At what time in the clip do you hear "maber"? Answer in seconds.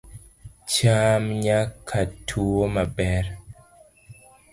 2.75-3.25